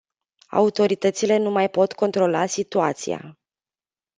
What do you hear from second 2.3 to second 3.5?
situația.